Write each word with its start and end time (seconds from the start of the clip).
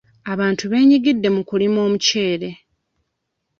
Abantu 0.33 0.63
beenyigidde 0.71 1.27
mu 1.35 1.41
kulima 1.49 1.79
omuceere. 1.87 2.49